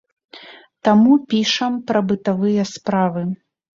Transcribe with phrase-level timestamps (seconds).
[0.87, 3.21] Таму пішам пра бытавыя справы.